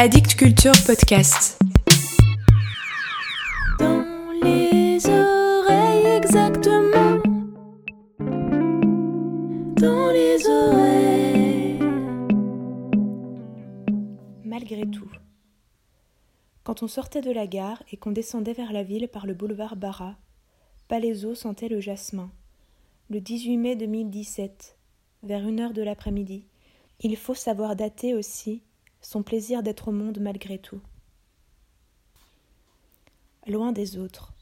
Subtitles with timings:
[0.00, 1.58] Addict Culture Podcast.
[3.80, 4.04] Dans
[4.44, 7.20] les oreilles exactement.
[9.74, 11.80] Dans les oreilles.
[14.44, 15.10] Malgré tout.
[16.62, 19.74] Quand on sortait de la gare et qu'on descendait vers la ville par le boulevard
[19.74, 20.14] Barra,
[20.86, 22.30] Palaiso sentait le jasmin.
[23.10, 24.76] Le 18 mai 2017,
[25.24, 26.44] vers une heure de l'après-midi,
[27.00, 28.62] il faut savoir dater aussi
[29.00, 30.80] son plaisir d'être au monde malgré tout.
[33.46, 34.32] Loin des autres.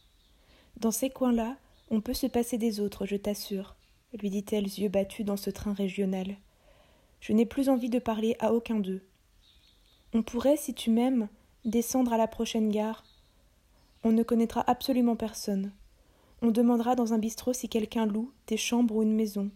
[0.79, 1.57] Dans ces coins-là,
[1.91, 3.77] on peut se passer des autres, je t'assure,
[4.13, 6.37] lui dit-elle, yeux battus dans ce train régional.
[7.21, 9.03] Je n'ai plus envie de parler à aucun d'eux.
[10.13, 11.29] On pourrait, si tu m'aimes,
[11.65, 13.05] descendre à la prochaine gare.
[14.05, 15.73] On ne connaîtra absolument personne.
[16.43, 19.51] On demandera dans un bistrot si quelqu'un loue des chambres ou une maison.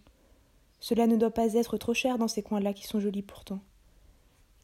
[0.80, 3.60] Cela ne doit pas être trop cher dans ces coins-là qui sont jolis pourtant.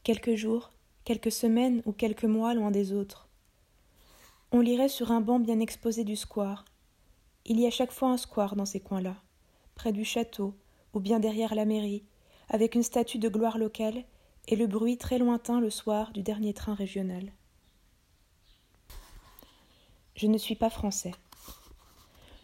[0.07, 0.71] Quelques jours,
[1.03, 3.29] quelques semaines ou quelques mois loin des autres.
[4.53, 6.65] On lirait sur un banc bien exposé du square.
[7.45, 9.17] Il y a chaque fois un square dans ces coins-là,
[9.75, 10.55] près du château
[10.95, 12.05] ou bien derrière la mairie,
[12.49, 14.05] avec une statue de gloire locale
[14.47, 17.33] et le bruit très lointain le soir du dernier train régional.
[20.15, 21.15] Je ne suis pas français.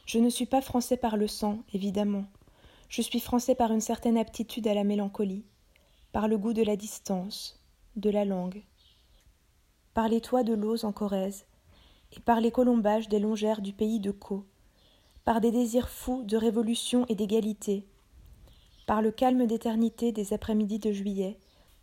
[0.04, 2.24] Je ne suis pas français par le sang, évidemment.
[2.88, 5.44] Je suis français par une certaine aptitude à la mélancolie,
[6.12, 7.58] par le goût de la distance,
[7.96, 8.62] de la langue,
[9.94, 11.46] par les toits de l'Ose en Corrèze,
[12.14, 14.44] et par les colombages des longères du pays de Caux,
[15.24, 17.86] par des désirs fous de révolution et d'égalité,
[18.86, 21.38] par le calme d'éternité des après-midi de juillet,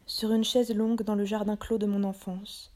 [0.06, 2.72] sur une chaise longue dans le jardin clos de mon enfance.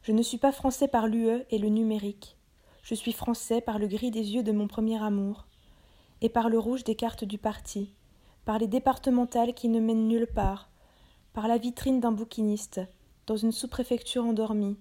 [0.00, 2.36] Je ne suis pas français par l'UE et le numérique.
[2.82, 5.46] Je suis français par le gris des yeux de mon premier amour,
[6.22, 7.92] et par le rouge des cartes du parti,
[8.46, 10.70] par les départementales qui ne mènent nulle part,
[11.34, 12.80] par la vitrine d'un bouquiniste,
[13.26, 14.78] dans une sous-préfecture endormie.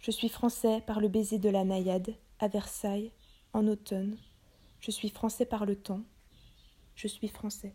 [0.00, 3.12] Je suis français par le baiser de la naïade, à Versailles,
[3.52, 4.18] en automne.
[4.80, 6.00] Je suis français par le temps.
[6.96, 7.74] Je suis français.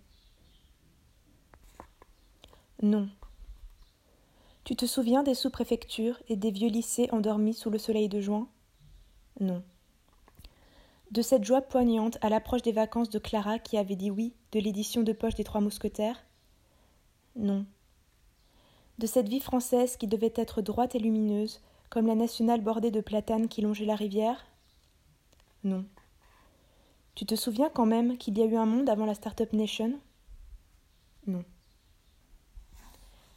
[2.83, 3.07] Non.
[4.65, 8.49] Tu te souviens des sous-préfectures et des vieux lycées endormis sous le soleil de juin?
[9.39, 9.63] Non.
[11.11, 14.59] De cette joie poignante à l'approche des vacances de Clara qui avait dit oui de
[14.59, 16.25] l'édition de poche des Trois Mousquetaires?
[17.35, 17.65] Non.
[18.97, 23.01] De cette vie française qui devait être droite et lumineuse, comme la nationale bordée de
[23.01, 24.45] platanes qui longeait la rivière?
[25.63, 25.85] Non.
[27.13, 29.99] Tu te souviens quand même qu'il y a eu un monde avant la Startup Nation?
[31.27, 31.43] Non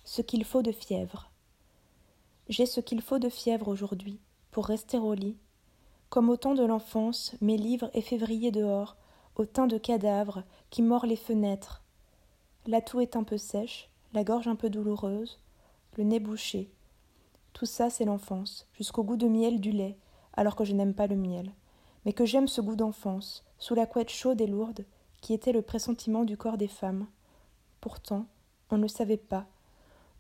[0.09, 1.31] ce qu'il faut de fièvre.
[2.49, 4.19] J'ai ce qu'il faut de fièvre aujourd'hui,
[4.51, 5.37] pour rester au lit,
[6.11, 8.97] comme au temps de l'enfance, mes livres et dehors,
[9.37, 11.83] au teint de cadavre qui mord les fenêtres.
[12.67, 15.39] La toux est un peu sèche, la gorge un peu douloureuse,
[15.97, 16.71] le nez bouché.
[17.53, 19.97] Tout ça, c'est l'enfance, jusqu'au goût de miel du lait,
[20.35, 21.53] alors que je n'aime pas le miel,
[22.05, 24.85] mais que j'aime ce goût d'enfance, sous la couette chaude et lourde,
[25.21, 27.07] qui était le pressentiment du corps des femmes.
[27.81, 28.27] Pourtant,
[28.71, 29.47] on ne savait pas,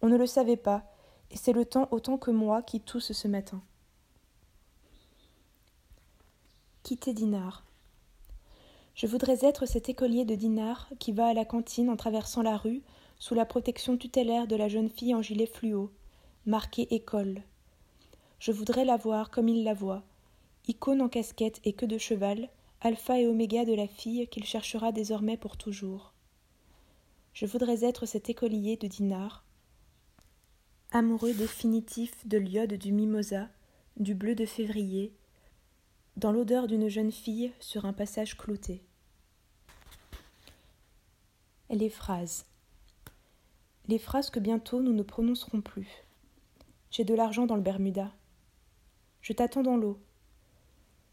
[0.03, 0.85] on ne le savait pas,
[1.31, 3.63] et c'est le temps autant que moi qui tousse ce matin.
[6.89, 7.67] Quitter Dinard.
[8.95, 12.57] Je voudrais être cet écolier de Dinard qui va à la cantine en traversant la
[12.57, 12.81] rue
[13.19, 15.91] sous la protection tutélaire de la jeune fille en gilet fluo,
[16.47, 17.43] marqué école.
[18.39, 20.03] Je voudrais la voir comme il la voit,
[20.67, 22.49] icône en casquette et queue de cheval,
[22.81, 26.15] alpha et oméga de la fille qu'il cherchera désormais pour toujours.
[27.35, 29.45] Je voudrais être cet écolier de Dinard,
[30.93, 33.51] amoureux définitif de l'iode du mimosa,
[33.99, 35.13] du bleu de février,
[36.19, 38.83] dans l'odeur d'une jeune fille sur un passage clouté.
[41.71, 42.45] Les phrases.
[43.87, 45.89] Les phrases que bientôt nous ne prononcerons plus.
[46.91, 48.11] J'ai de l'argent dans le Bermuda.
[49.21, 50.01] Je t'attends dans l'eau.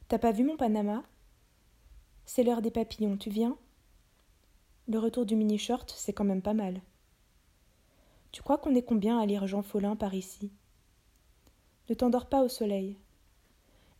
[0.07, 1.03] T'as pas vu mon Panama?
[2.25, 3.59] C'est l'heure des papillons, tu viens?
[4.87, 6.81] Le retour du mini-short, c'est quand même pas mal.
[8.31, 10.51] Tu crois qu'on est combien à lire Jean Follin par ici?
[11.89, 12.97] Ne t'endors pas au soleil.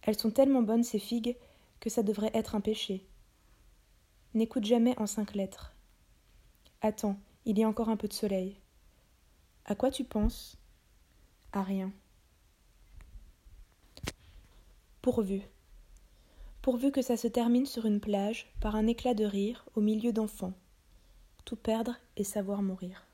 [0.06, 1.36] Elles sont tellement bonnes, ces figues,
[1.80, 3.06] que ça devrait être un péché.
[4.36, 5.74] N'écoute jamais en cinq lettres.
[6.82, 8.58] Attends, il y a encore un peu de soleil.
[9.66, 10.58] À quoi tu penses?
[11.52, 11.92] À rien.
[15.02, 15.42] Pourvu.
[16.62, 20.14] Pourvu que ça se termine sur une plage par un éclat de rire au milieu
[20.14, 20.54] d'enfants.
[21.46, 23.06] Tout perdre et savoir mourir.